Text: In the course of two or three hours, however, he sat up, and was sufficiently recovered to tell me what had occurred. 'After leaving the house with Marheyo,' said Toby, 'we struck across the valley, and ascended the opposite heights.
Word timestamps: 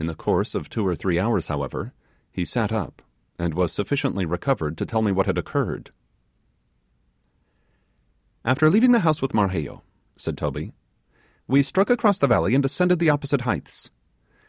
In 0.00 0.06
the 0.08 0.16
course 0.16 0.56
of 0.56 0.68
two 0.68 0.84
or 0.84 0.96
three 0.96 1.16
hours, 1.16 1.46
however, 1.46 1.92
he 2.32 2.44
sat 2.44 2.72
up, 2.72 3.02
and 3.38 3.54
was 3.54 3.72
sufficiently 3.72 4.26
recovered 4.26 4.76
to 4.78 4.84
tell 4.84 5.00
me 5.00 5.12
what 5.12 5.26
had 5.26 5.38
occurred. 5.38 5.92
'After 8.44 8.68
leaving 8.68 8.90
the 8.90 8.98
house 9.06 9.22
with 9.22 9.32
Marheyo,' 9.32 9.82
said 10.16 10.36
Toby, 10.36 10.72
'we 11.46 11.62
struck 11.62 11.88
across 11.88 12.18
the 12.18 12.26
valley, 12.26 12.56
and 12.56 12.64
ascended 12.64 12.98
the 12.98 13.10
opposite 13.10 13.42
heights. 13.42 13.92